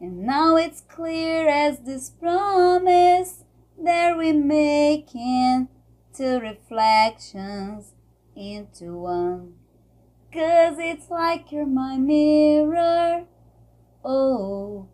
And 0.00 0.24
now 0.24 0.56
it's 0.56 0.80
clear 0.80 1.48
as 1.48 1.80
this 1.80 2.10
promise 2.10 3.44
that 3.82 4.16
we're 4.16 4.34
making 4.34 5.68
two 6.12 6.38
reflections 6.38 7.94
into 8.36 8.96
one. 8.96 9.54
Cause 10.32 10.76
it's 10.78 11.10
like 11.10 11.50
you're 11.50 11.66
my 11.66 11.96
mirror. 11.96 13.24
Oh, 14.04 14.88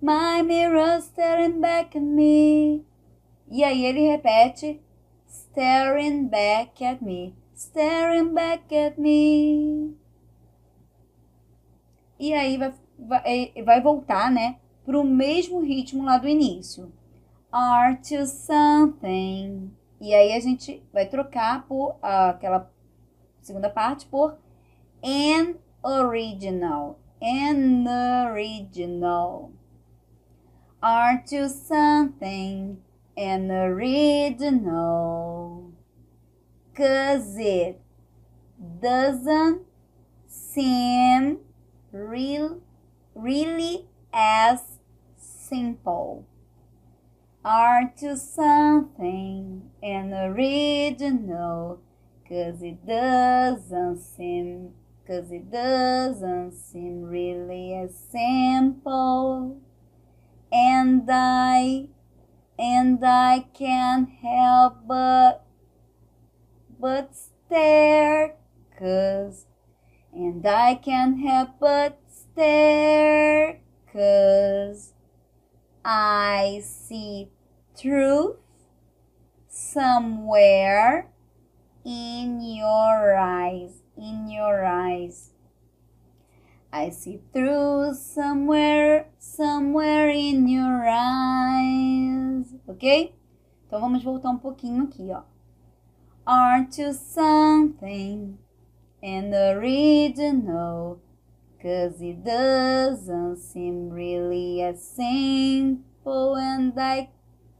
my 0.00 0.42
mirror 0.42 1.00
staring 1.00 1.60
back 1.60 1.96
at 1.96 2.02
me. 2.02 2.84
E 3.50 3.64
aí 3.64 3.84
ele 3.84 4.08
repete 4.08 4.80
staring 5.26 6.28
back 6.28 6.84
at 6.84 7.02
me, 7.02 7.34
staring 7.54 8.34
back 8.34 8.74
at 8.74 8.98
me. 8.98 9.96
E 12.18 12.32
aí 12.34 12.58
vai, 12.58 12.74
vai, 12.98 13.52
vai 13.64 13.80
voltar, 13.80 14.30
né, 14.30 14.58
pro 14.84 15.04
mesmo 15.04 15.60
ritmo 15.60 16.04
lá 16.04 16.18
do 16.18 16.28
início. 16.28 16.92
Are 17.50 17.96
to 17.96 18.26
something. 18.26 19.70
E 20.00 20.14
aí 20.14 20.32
a 20.32 20.40
gente 20.40 20.82
vai 20.92 21.06
trocar 21.06 21.66
por 21.66 21.92
uh, 21.92 22.30
aquela 22.30 22.70
segunda 23.40 23.70
parte 23.70 24.06
por 24.06 24.36
an 25.02 25.54
original. 25.82 26.98
An 27.20 27.84
original. 28.30 29.50
Are 30.80 31.24
to 31.26 31.48
something 31.48 32.78
an 33.16 33.50
original. 33.50 34.92
Cause 36.72 37.36
it 37.36 37.80
doesn't 38.80 39.62
seem 40.28 41.38
real, 41.90 42.60
really 43.16 43.86
as 44.12 44.78
simple. 45.16 46.24
Are 47.44 47.92
to 47.98 48.16
something 48.16 49.70
an 49.82 50.14
original. 50.14 51.80
Cause 52.28 52.62
it 52.62 52.86
doesn't 52.86 53.98
seem, 53.98 54.74
cause 55.04 55.32
it 55.32 55.50
doesn't 55.50 56.52
seem 56.52 57.02
really 57.02 57.74
as 57.74 57.98
simple. 58.12 59.60
And 60.52 61.08
I 61.10 61.88
and 62.58 63.04
I 63.04 63.46
can't 63.54 64.08
help 64.08 64.78
but 64.86 65.44
but 66.80 67.14
stare 67.14 68.36
cause 68.78 69.46
and 70.12 70.44
I 70.46 70.74
can't 70.74 71.20
help 71.20 71.50
but 71.60 72.00
stare 72.08 73.60
cause 73.92 74.94
I 75.84 76.60
see 76.64 77.28
truth 77.78 78.36
somewhere 79.48 81.08
in 81.84 82.40
your 82.42 83.16
eyes 83.16 83.82
in 83.96 84.28
your 84.30 84.64
eyes 84.64 85.30
I 86.72 86.90
see 86.90 87.20
through 87.32 87.94
somewhere, 87.94 89.08
somewhere 89.18 90.10
in 90.10 90.48
your 90.48 90.86
eyes. 90.86 92.54
Ok? 92.66 93.14
Então 93.66 93.80
vamos 93.80 94.02
voltar 94.02 94.30
um 94.30 94.38
pouquinho 94.38 94.84
aqui, 94.84 95.10
ó. 95.10 95.22
Aren't 96.26 96.78
you 96.78 96.92
something 96.92 98.38
and 99.02 99.34
original? 99.34 101.00
Cause 101.60 102.00
it 102.00 102.22
doesn't 102.22 103.38
seem 103.38 103.90
really 103.90 104.62
as 104.62 104.80
simple 104.80 106.36
and 106.36 106.72
I 106.78 107.08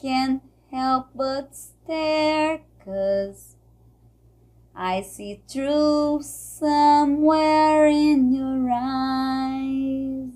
can't 0.00 0.42
help 0.70 1.08
but 1.14 1.56
stare 1.56 2.60
cause 2.84 3.57
I 4.80 5.02
see 5.02 5.42
truth 5.50 6.24
somewhere 6.24 7.88
in 7.88 8.32
your 8.32 8.70
eyes. 8.72 10.30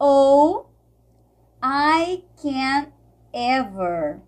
Oh, 0.00 0.68
I 1.62 2.22
can't 2.40 2.94
ever 3.34 4.22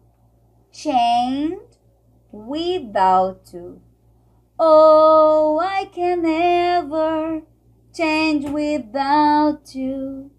change 0.71 1.59
without 2.31 3.51
you. 3.55 3.81
Oh, 4.59 5.59
I 5.59 5.87
can 5.87 6.25
never 6.25 7.45
change 7.95 8.45
without 8.45 9.75
you. 9.75 10.31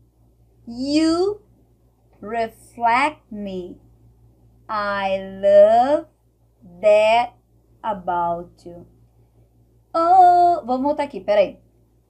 You 0.67 1.41
reflect 2.21 3.31
me. 3.31 3.77
I 4.69 5.17
love 5.17 6.05
that 6.81 7.33
about 7.83 8.51
you. 8.65 8.85
Oh, 9.93 10.61
vamos 10.65 10.83
voltar 10.83 11.05
aqui, 11.05 11.19
peraí. 11.19 11.59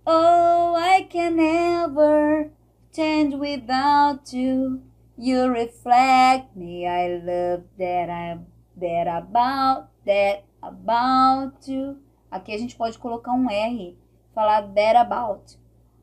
Oh, 0.05 0.75
I 0.75 1.03
can 1.03 1.35
never 1.35 2.51
change 2.91 3.35
without 3.35 4.33
you. 4.33 4.81
You 5.17 5.51
reflect 5.51 6.55
me. 6.55 6.85
I 6.87 7.21
love 7.23 7.63
that 7.77 8.09
I'm 8.09 8.45
that 8.77 9.07
about 9.07 9.89
that 10.05 10.45
about 10.61 11.67
you. 11.67 11.97
Aqui 12.31 12.53
a 12.53 12.57
gente 12.57 12.75
pode 12.75 12.97
colocar 12.97 13.31
um 13.31 13.47
R, 13.47 13.95
falar 14.33 14.61
that 14.73 14.95
about. 14.95 15.57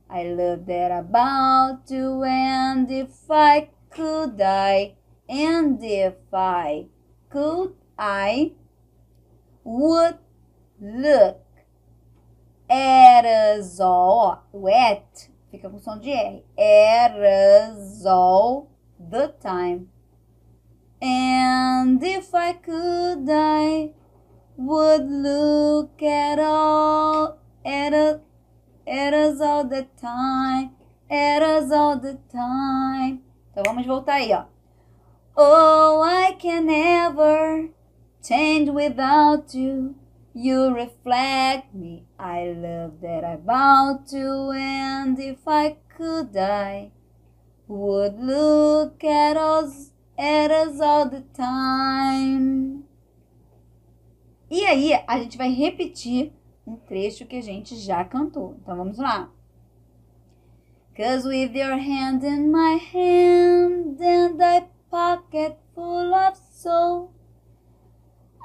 I 0.08 0.24
love 0.24 0.64
that 0.66 0.92
about 0.92 1.90
you 1.90 2.22
and 2.22 2.90
if 2.90 3.28
I 3.28 3.70
could 3.90 4.36
die 4.36 4.96
and 5.28 5.82
if 5.82 6.14
I 6.32 6.86
could 7.28 7.74
I 7.98 8.52
would 9.64 10.18
look 10.80 11.42
at 12.68 13.24
us 13.24 13.80
all, 13.80 14.44
at 14.52 15.30
fica 15.50 15.70
com 15.70 15.78
som 15.78 15.98
de 15.98 16.42
R, 16.56 17.24
all 18.04 18.68
the 18.98 19.28
time. 19.40 19.88
And 21.00 22.02
if 22.02 22.34
I 22.34 22.52
could, 22.54 23.28
I 23.28 23.92
would 24.56 25.06
look 25.08 26.02
at 26.02 26.38
all, 26.38 27.38
at 27.64 27.92
us, 27.92 28.20
at 28.86 29.14
us 29.14 29.40
all 29.40 29.64
the 29.64 29.86
time, 30.00 30.70
at 31.10 31.42
us 31.42 31.70
all 31.70 31.98
the 31.98 32.18
time. 32.30 33.22
Então 33.50 33.62
vamos 33.64 33.86
voltar 33.86 34.16
aí, 34.16 34.32
ó. 34.32 34.44
Oh, 35.38 36.02
I 36.02 36.32
can 36.34 36.66
never 36.66 37.70
change 38.26 38.70
without 38.70 39.54
you. 39.54 39.94
You 40.34 40.74
reflect 40.74 41.74
me. 41.74 42.04
I 42.18 42.54
love 42.56 43.00
that 43.00 43.24
I 43.24 43.36
bow 43.36 44.00
to, 44.10 44.50
and 44.52 45.18
if 45.18 45.46
I 45.46 45.76
could 45.96 46.32
die, 46.32 46.90
would 47.68 48.20
look 48.20 49.02
at 49.02 49.36
us, 49.36 49.92
at 50.18 50.50
us 50.50 50.80
all 50.80 51.08
the 51.08 51.22
time. 51.34 52.84
E 54.50 54.64
aí, 54.64 54.92
a 55.06 55.18
gente 55.18 55.38
vai 55.38 55.50
repetir 55.50 56.32
um 56.66 56.76
trecho 56.76 57.26
que 57.26 57.36
a 57.36 57.42
gente 57.42 57.76
já 57.76 58.04
cantou. 58.04 58.56
Então 58.60 58.76
vamos 58.76 58.98
lá. 58.98 59.30
Cause 60.96 61.26
with 61.26 61.54
your 61.54 61.76
hand 61.76 62.24
in 62.24 62.50
my 62.50 62.78
hand 62.92 64.00
and 64.00 64.40
a 64.42 64.66
pocket 64.90 65.56
full 65.74 66.14
of 66.14 66.38
soul, 66.50 67.10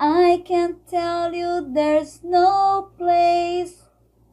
I 0.03 0.41
can 0.43 0.77
tell 0.89 1.31
you 1.31 1.71
there's 1.71 2.23
no 2.23 2.89
place 2.97 3.83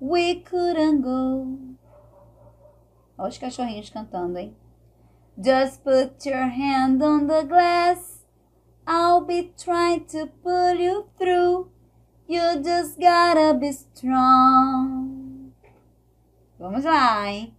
we 0.01 0.37
couldn't 0.37 1.03
go. 1.03 1.59
Olha 3.19 3.29
os 3.29 3.37
cachorrinhos 3.37 3.91
cantando, 3.91 4.39
hein? 4.39 4.57
Just 5.37 5.85
put 5.85 6.25
your 6.25 6.47
hand 6.47 7.03
on 7.03 7.27
the 7.27 7.43
glass. 7.43 8.25
I'll 8.87 9.21
be 9.21 9.53
trying 9.63 10.07
to 10.07 10.29
pull 10.43 10.75
you 10.77 11.11
through. 11.19 11.71
You 12.27 12.63
just 12.63 12.99
gotta 12.99 13.53
be 13.53 13.71
strong. 13.71 15.53
Vamos 16.59 16.85
lá, 16.85 17.27
hein? 17.27 17.55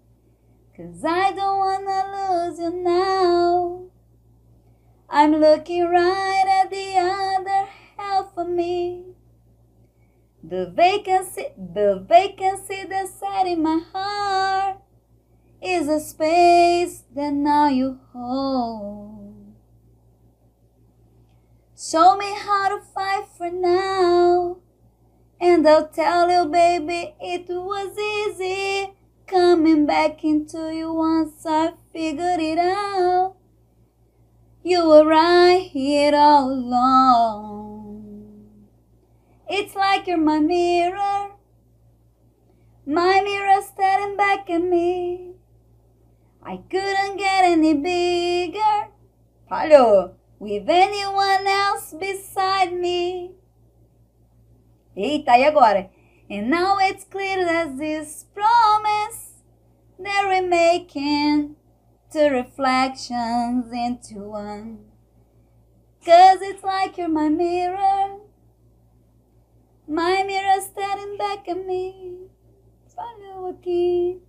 Cause 0.76 1.06
I 1.06 1.32
don't 1.34 1.60
wanna 1.60 2.48
lose 2.50 2.60
you 2.60 2.72
now. 2.72 3.84
I'm 5.08 5.36
looking 5.36 5.88
right 5.88 6.49
me. 8.60 9.06
The 10.44 10.72
vacancy, 10.76 11.48
the 11.58 12.06
vacancy 12.08 12.84
that's 12.90 13.14
sat 13.20 13.48
in 13.48 13.64
my 13.64 13.80
heart 13.94 14.78
is 15.62 15.88
a 15.88 16.00
space 16.00 17.04
that 17.16 17.34
now 17.34 17.68
you 17.68 18.00
hold. 18.12 19.56
Show 21.78 22.18
me 22.18 22.34
how 22.46 22.66
to 22.70 22.80
fight 22.94 23.28
for 23.38 23.50
now. 23.50 24.58
And 25.42 25.68
I'll 25.68 25.88
tell 25.88 26.30
you, 26.30 26.46
baby, 26.46 27.16
it 27.22 27.46
was 27.48 27.98
easy 27.98 28.94
coming 29.26 29.86
back 29.86 30.24
into 30.24 30.74
you 30.74 30.92
once 30.94 31.46
I 31.46 31.74
figured 31.94 32.42
it 32.42 32.58
out. 32.58 33.36
You 34.64 34.88
were 34.90 35.06
right 35.06 35.70
here 35.72 36.14
all 36.16 36.52
along. 36.52 37.69
It's 39.52 39.74
like 39.76 40.06
you're 40.06 40.18
my 40.18 40.38
mirror, 40.40 41.32
my 42.86 43.22
mirror 43.22 43.62
staring 43.64 44.16
back 44.16 44.48
at 44.48 44.62
me. 44.62 45.34
I 46.44 46.58
couldn't 46.70 47.18
get 47.18 47.46
any 47.46 47.74
bigger. 47.74 48.90
Falhou. 49.50 50.14
With 50.38 50.70
anyone 50.70 51.48
else 51.48 51.94
beside 52.00 52.74
me. 52.74 53.32
Eita, 54.96 55.38
e 55.38 55.44
agora? 55.44 55.90
And 56.30 56.50
now 56.50 56.78
it's 56.80 57.04
clear 57.04 57.44
that 57.44 57.78
this 57.78 58.26
promise 58.34 59.42
that 59.98 60.26
we're 60.28 60.48
making 60.48 61.56
two 62.14 62.30
reflections 62.30 63.66
into 63.74 64.20
one. 64.30 64.86
Cause 66.06 66.38
it's 66.42 66.64
like 66.64 66.98
you're 66.98 67.10
my 67.10 67.30
mirror, 67.30 68.20
my 69.90 70.24
mirror 70.24 70.62
staring 70.62 71.18
back 71.18 71.50
at 71.50 71.66
me. 71.66 72.30
Falhou 72.96 73.50
aqui. 73.50 74.22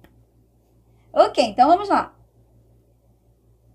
Ok, 1.12 1.44
então 1.44 1.68
vamos 1.68 1.88
lá. 1.88 2.14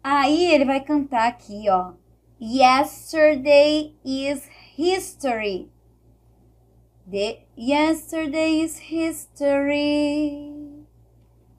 Aí 0.04 0.52
ele 0.52 0.66
vai 0.66 0.80
cantar 0.80 1.28
aqui, 1.28 1.70
ó. 1.70 1.94
Yesterday 2.40 3.96
is 4.04 4.50
history. 4.76 5.70
The 7.08 7.42
yesterday 7.56 8.64
is 8.64 8.80
history. 8.80 10.52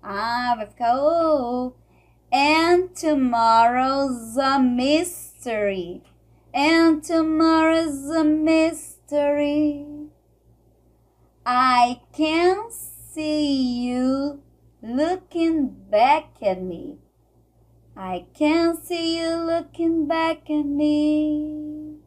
Ah, 0.02 0.54
vai 0.56 0.66
ficar 0.66 0.96
oh. 0.98 1.74
And 2.32 2.88
tomorrow's 2.94 4.36
a 4.36 4.58
mystery. 4.58 6.02
And 6.52 7.00
tomorrow's 7.00 8.10
a 8.10 8.24
mystery. 8.24 9.95
I 11.48 12.00
can 12.12 12.72
see 12.72 13.84
you 13.86 14.42
looking 14.82 15.68
back 15.88 16.42
at 16.42 16.60
me. 16.60 16.98
I 17.96 18.26
can 18.34 18.76
see 18.82 19.20
you 19.20 19.36
looking 19.36 20.08
back 20.08 20.50
at 20.50 20.66
me. 20.66 21.98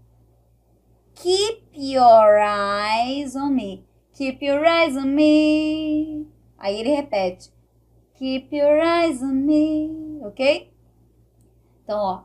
Keep 1.16 1.70
your 1.72 2.38
eyes 2.38 3.34
on 3.38 3.56
me. 3.56 3.86
Keep 4.14 4.42
your 4.42 4.66
eyes 4.66 4.98
on 4.98 5.16
me. 5.16 6.28
Aí 6.60 6.82
ele 6.82 6.98
repete. 6.98 7.50
Keep 8.16 8.54
your 8.54 8.82
eyes 8.82 9.24
on 9.24 9.46
me. 9.46 10.20
Ok? 10.22 10.74
Então, 11.86 11.98
ó. 11.98 12.24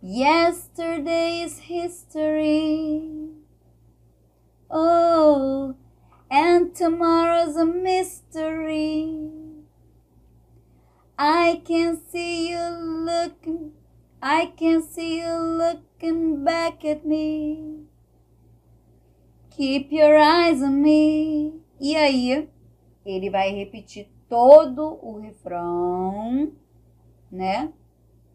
Yesterday's 0.00 1.58
history. 1.58 3.32
Oh, 4.70 5.74
and 6.32 6.74
tomorrow's 6.74 7.56
a 7.56 7.66
mystery. 7.66 9.18
I 11.18 11.60
can 11.62 12.00
see 12.10 12.50
you 12.50 12.68
looking, 13.08 13.72
I 14.22 14.46
can 14.56 14.82
see 14.82 15.20
you 15.20 15.36
looking 15.36 16.42
back 16.42 16.86
at 16.86 17.04
me. 17.04 17.82
Keep 19.54 19.92
your 19.92 20.16
eyes 20.16 20.62
on 20.62 20.82
me. 20.82 21.52
E 21.78 21.94
aí, 21.94 22.48
ele 23.04 23.28
vai 23.28 23.50
repetir 23.50 24.08
todo 24.26 24.98
o 25.02 25.20
refrão, 25.20 26.50
né? 27.30 27.70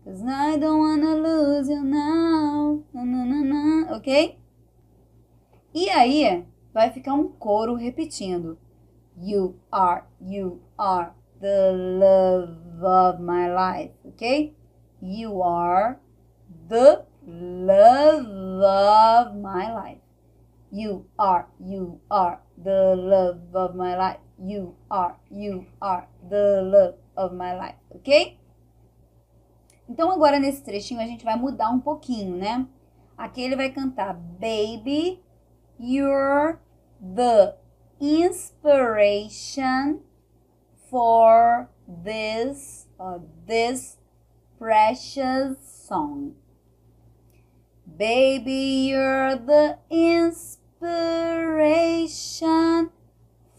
Cause 0.03 0.23
I 0.23 0.57
don't 0.57 0.79
wanna 0.79 1.15
lose 1.15 1.71
you 1.71 1.83
now. 1.83 2.83
Nananana, 2.93 3.95
ok? 3.97 4.37
E 5.73 5.89
aí, 5.89 6.45
vai 6.73 6.91
ficar 6.91 7.13
um 7.13 7.27
coro 7.27 7.75
repetindo. 7.75 8.57
You 9.15 9.59
are, 9.71 10.05
you 10.21 10.61
are 10.77 11.11
the 11.39 11.71
love 11.71 12.83
of 12.83 13.21
my 13.21 13.49
life, 13.49 13.93
ok? 14.05 14.55
You 15.01 15.41
are 15.43 15.99
the 16.67 17.05
love 17.25 18.27
of 18.63 19.35
my 19.37 19.73
life. 19.73 20.01
You 20.71 21.05
are, 21.17 21.47
you 21.59 21.99
are 22.09 22.39
the 22.57 22.95
love 22.95 23.55
of 23.55 23.75
my 23.75 23.95
life. 23.95 24.19
You 24.37 24.75
are, 24.89 25.15
you 25.31 25.65
are 25.81 26.07
the 26.29 26.61
love 26.61 26.97
of 27.15 27.33
my 27.33 27.53
life, 27.55 27.77
ok? 27.89 28.37
Então 29.89 30.11
agora 30.11 30.39
nesse 30.39 30.63
trechinho 30.63 30.99
a 30.99 31.05
gente 31.05 31.23
vai 31.23 31.35
mudar 31.37 31.69
um 31.69 31.79
pouquinho, 31.79 32.35
né? 32.35 32.67
Aqui 33.17 33.41
ele 33.41 33.55
vai 33.55 33.71
cantar 33.71 34.13
Baby, 34.13 35.23
you're 35.79 36.59
the 37.01 37.55
inspiration 37.99 40.01
for 40.89 41.69
this 41.87 42.85
uh, 42.99 43.19
this 43.47 43.97
precious 44.57 45.57
song. 45.87 46.33
Baby, 47.97 48.89
you're 48.89 49.35
the 49.35 49.77
inspiration 49.89 50.61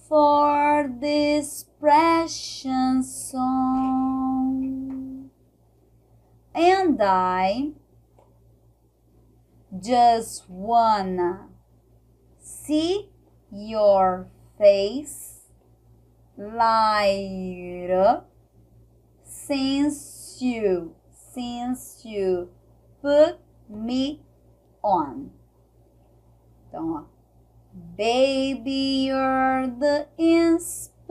for 0.09 0.91
this 1.01 1.65
precious 1.81 3.31
song. 3.31 5.31
And 6.55 7.01
I 7.01 7.71
just 9.81 10.49
wanna 10.49 11.49
see 12.69 13.09
your 13.51 14.29
face 14.59 15.49
light 16.37 18.21
since 19.25 20.37
you 20.39 20.95
since 21.33 22.03
you 22.05 22.51
put 23.01 23.39
me 23.71 24.21
on. 24.83 25.31
Então, 26.69 26.93
ó. 26.93 27.05
Baby, 27.97 29.07
you're 29.07 29.69
the 29.69 30.09
inspiration 30.19 31.09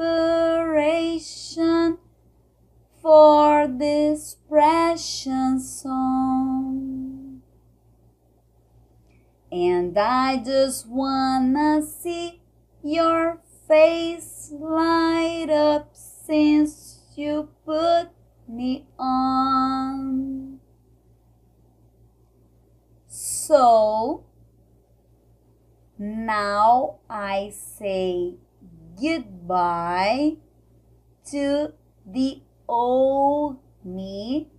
for 3.02 3.68
this 3.68 4.38
precious 4.48 5.82
song. 5.82 6.97
And 9.52 9.98
I 9.98 10.38
just 10.44 10.88
wanna 10.88 11.82
see 11.82 12.42
your 12.84 13.42
face 13.68 14.52
light 14.52 15.50
up 15.50 15.90
since 15.94 17.02
you 17.16 17.50
put 17.66 18.10
me 18.48 18.88
on. 19.00 20.60
So 23.08 24.26
now 25.98 27.00
I 27.10 27.52
say 27.54 28.36
goodbye 29.02 30.38
to 31.32 31.74
the 32.06 32.42
old 32.68 33.58
me. 33.84 34.50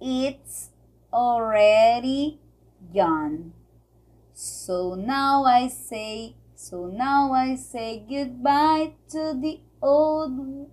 It's 0.00 0.70
already 1.12 2.40
gone. 2.94 3.55
So 4.38 4.94
now 4.94 5.44
I 5.44 5.68
say, 5.68 6.36
so 6.54 6.88
now 6.88 7.32
I 7.32 7.56
say 7.56 8.04
goodbye 8.06 8.92
to 9.08 9.32
the 9.32 9.60
old, 9.80 10.68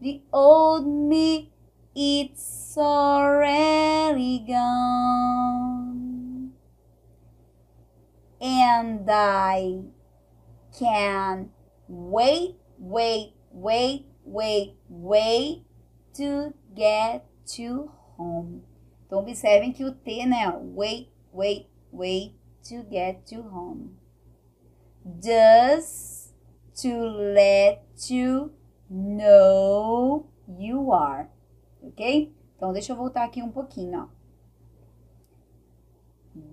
the 0.00 0.22
old 0.32 0.88
me. 0.88 1.52
It's 1.94 2.76
already 2.76 4.40
gone. 4.40 6.50
And 8.40 9.08
I 9.08 9.82
can 10.76 11.50
wait, 11.86 12.56
wait, 12.76 13.34
wait, 13.52 14.06
wait, 14.24 14.74
wait 14.88 15.62
to 16.14 16.54
get 16.74 17.24
to 17.54 17.88
home. 18.16 18.64
Então 19.06 19.20
observem 19.20 19.72
que 19.72 19.84
o 19.84 19.92
T, 19.92 20.26
né? 20.26 20.52
Wait, 20.74 21.08
wait, 21.32 21.70
wait 21.92 22.34
to 22.68 22.82
get 22.84 23.26
to 23.26 23.42
home. 23.42 23.96
Just 25.22 26.34
to 26.82 26.92
let 27.34 27.84
you 28.08 28.52
know 28.90 30.26
you 30.58 30.92
are. 30.92 31.28
Ok? 31.82 32.32
Então 32.56 32.72
deixa 32.72 32.92
eu 32.92 32.96
voltar 32.96 33.24
aqui 33.24 33.42
um 33.42 33.50
pouquinho, 33.50 34.00
ó. 34.00 34.08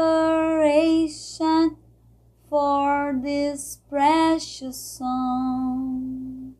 for 2.49 3.13
this 3.21 3.81
precious 3.89 4.77
song. 4.77 6.55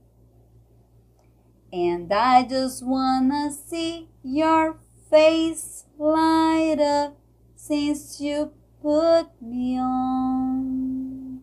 And 1.72 2.12
I 2.12 2.44
just 2.44 2.84
wanna 2.84 3.52
see 3.52 4.10
your 4.24 4.80
face 5.10 5.86
light 5.98 6.80
up 6.80 7.18
since 7.56 8.22
you 8.22 8.52
put 8.82 9.30
me 9.42 9.80
on. 9.80 11.42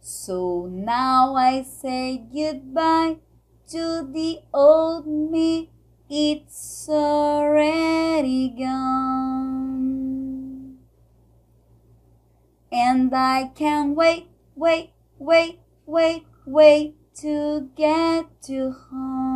So 0.00 0.68
now 0.70 1.34
I 1.34 1.62
say 1.62 2.22
goodbye 2.32 3.16
to 3.70 4.06
the 4.12 4.40
old 4.52 5.06
me. 5.06 5.70
It's 6.10 6.86
already 6.88 8.50
gone. 8.50 9.94
And 12.70 13.14
I 13.14 13.50
can't 13.54 13.96
wait, 13.96 14.28
wait, 14.54 14.90
wait, 15.18 15.60
wait, 15.86 16.26
wait 16.44 16.94
to 17.20 17.70
get 17.74 18.42
to 18.42 18.72
home. 18.90 19.33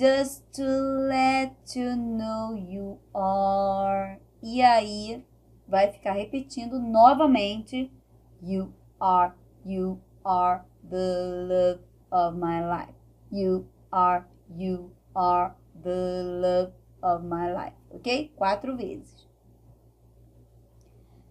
Just 0.00 0.54
to 0.54 0.64
let 0.64 1.76
you 1.76 1.94
know 1.94 2.54
you 2.56 3.00
are. 3.14 4.18
E 4.42 4.62
aí 4.62 5.22
vai 5.68 5.92
ficar 5.92 6.12
repetindo 6.12 6.78
novamente. 6.78 7.92
You 8.40 8.72
are, 8.98 9.34
you 9.62 10.00
are 10.24 10.64
the 10.88 11.44
love 11.46 11.80
of 12.10 12.38
my 12.38 12.64
life. 12.66 12.94
You 13.30 13.68
are, 13.92 14.24
you 14.48 14.90
are 15.14 15.54
the 15.82 16.22
love 16.24 16.72
of 17.02 17.22
my 17.22 17.52
life. 17.52 17.76
Ok? 17.90 18.32
Quatro 18.36 18.74
vezes. 18.74 19.26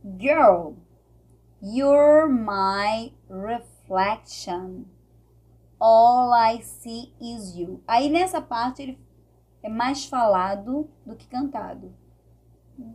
Girl, 0.04 0.76
you're 1.60 2.28
my 2.28 3.14
reflection. 3.28 4.86
All 5.80 6.34
I 6.34 6.62
see 6.62 7.14
is 7.22 7.56
you. 7.56 7.82
Aí 7.88 8.10
nessa 8.10 8.42
parte 8.42 8.82
ele 8.82 9.00
é 9.64 9.70
mais 9.70 10.06
falado 10.06 10.90
do 11.06 11.16
que 11.16 11.28
cantado. 11.28 11.94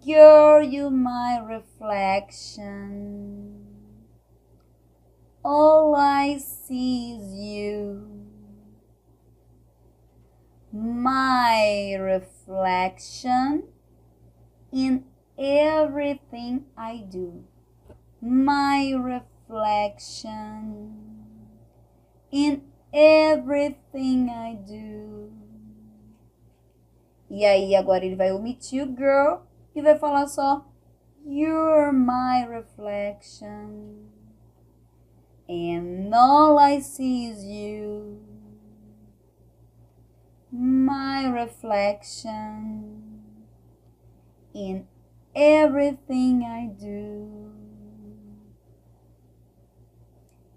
Girl, 0.02 0.62
you 0.62 0.90
my 0.90 1.40
reflection. 1.46 2.74
All 5.42 5.94
I 5.94 6.38
see 6.38 7.16
is 7.16 7.34
you. 7.34 8.24
My 10.72 11.94
reflection 11.96 13.64
in 14.72 15.04
everything 15.38 16.64
I 16.76 17.04
do. 17.08 17.44
My 18.20 18.92
reflection 18.94 20.24
in 22.32 22.62
everything 22.94 24.30
I 24.30 24.54
do. 24.54 25.32
E 27.28 27.44
aí 27.44 27.74
agora 27.74 28.04
ele 28.04 28.14
vai 28.14 28.30
omitir 28.30 28.84
o 28.84 28.96
girl 28.96 29.40
e 29.74 29.82
vai 29.82 29.98
falar 29.98 30.28
só 30.28 30.64
You're 31.26 31.92
my 31.92 32.46
reflection. 32.46 34.10
And 35.48 36.14
all 36.14 36.58
I 36.58 36.80
see 36.80 37.26
is 37.26 37.42
you. 37.42 38.22
My 40.52 41.26
reflection 41.26 43.22
in 44.54 44.86
everything 45.34 46.44
I 46.44 46.68
do. 46.68 47.52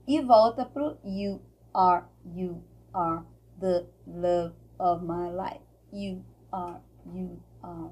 E 0.08 0.22
volta 0.22 0.64
pro 0.64 0.98
you 1.04 1.42
are, 1.78 2.06
you 2.36 2.64
are 2.92 3.24
the 3.60 3.86
love 4.08 4.54
of 4.80 5.06
my 5.06 5.30
life. 5.30 5.62
You 5.92 6.26
are, 6.52 6.82
you 7.14 7.40
are. 7.62 7.92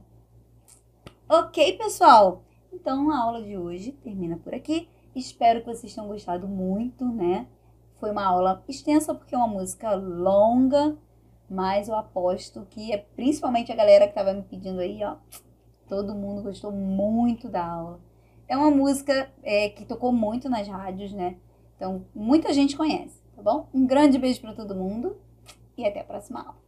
Ok, 1.29 1.77
pessoal? 1.77 2.43
Então 2.73 3.11
a 3.11 3.19
aula 3.19 3.43
de 3.43 3.55
hoje 3.55 3.91
termina 3.91 4.37
por 4.37 4.55
aqui. 4.55 4.89
Espero 5.15 5.61
que 5.61 5.67
vocês 5.67 5.93
tenham 5.93 6.07
gostado 6.07 6.47
muito, 6.47 7.05
né? 7.05 7.47
Foi 7.99 8.11
uma 8.11 8.25
aula 8.25 8.63
extensa 8.67 9.13
porque 9.13 9.35
é 9.35 9.37
uma 9.37 9.47
música 9.47 9.93
longa, 9.93 10.97
mas 11.49 11.87
eu 11.87 11.95
aposto 11.95 12.65
que 12.69 12.91
é 12.91 12.97
principalmente 12.97 13.71
a 13.71 13.75
galera 13.75 14.05
que 14.05 14.11
estava 14.11 14.33
me 14.33 14.41
pedindo 14.41 14.79
aí, 14.79 15.03
ó. 15.03 15.15
Todo 15.87 16.15
mundo 16.15 16.41
gostou 16.41 16.71
muito 16.71 17.47
da 17.47 17.63
aula. 17.63 17.99
É 18.47 18.57
uma 18.57 18.71
música 18.71 19.31
é, 19.43 19.69
que 19.69 19.85
tocou 19.85 20.11
muito 20.11 20.49
nas 20.49 20.67
rádios, 20.67 21.13
né? 21.13 21.37
Então, 21.75 22.05
muita 22.13 22.53
gente 22.53 22.75
conhece, 22.75 23.21
tá 23.35 23.41
bom? 23.41 23.67
Um 23.73 23.85
grande 23.85 24.17
beijo 24.17 24.41
para 24.41 24.53
todo 24.53 24.75
mundo 24.75 25.17
e 25.77 25.85
até 25.85 26.01
a 26.01 26.03
próxima 26.03 26.41
aula. 26.41 26.64